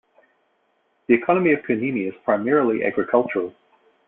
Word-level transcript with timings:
The 1.05 1.13
economy 1.13 1.53
of 1.53 1.59
Kunimi 1.59 2.09
is 2.09 2.15
primarily 2.25 2.83
agricultural. 2.83 3.53